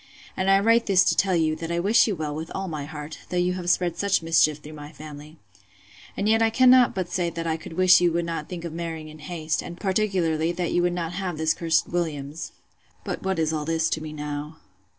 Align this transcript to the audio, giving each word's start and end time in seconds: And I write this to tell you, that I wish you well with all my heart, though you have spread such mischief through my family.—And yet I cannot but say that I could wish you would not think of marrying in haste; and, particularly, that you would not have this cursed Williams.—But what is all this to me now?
And 0.35 0.49
I 0.49 0.59
write 0.59 0.87
this 0.87 1.03
to 1.03 1.15
tell 1.15 1.35
you, 1.35 1.55
that 1.57 1.71
I 1.71 1.79
wish 1.79 2.07
you 2.07 2.15
well 2.15 2.33
with 2.33 2.51
all 2.55 2.67
my 2.67 2.85
heart, 2.85 3.19
though 3.29 3.37
you 3.37 3.53
have 3.53 3.69
spread 3.69 3.97
such 3.97 4.23
mischief 4.23 4.57
through 4.57 4.73
my 4.73 4.91
family.—And 4.91 6.27
yet 6.27 6.41
I 6.41 6.49
cannot 6.49 6.95
but 6.95 7.07
say 7.11 7.29
that 7.29 7.45
I 7.45 7.55
could 7.55 7.73
wish 7.73 8.01
you 8.01 8.11
would 8.13 8.25
not 8.25 8.49
think 8.49 8.65
of 8.65 8.73
marrying 8.73 9.09
in 9.09 9.19
haste; 9.19 9.61
and, 9.61 9.79
particularly, 9.79 10.51
that 10.53 10.71
you 10.71 10.81
would 10.81 10.93
not 10.93 11.13
have 11.13 11.37
this 11.37 11.53
cursed 11.53 11.87
Williams.—But 11.89 13.21
what 13.21 13.37
is 13.37 13.53
all 13.53 13.63
this 13.63 13.91
to 13.91 14.01
me 14.01 14.11
now? 14.11 14.57